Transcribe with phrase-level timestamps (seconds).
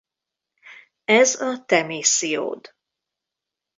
[1.19, 2.75] Ez a te missziód.